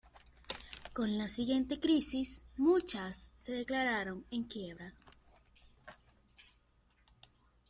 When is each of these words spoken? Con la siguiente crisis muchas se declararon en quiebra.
Con 0.93 1.19
la 1.19 1.27
siguiente 1.27 1.79
crisis 1.79 2.41
muchas 2.57 3.33
se 3.37 3.51
declararon 3.51 4.25
en 4.31 4.45
quiebra. 4.45 4.95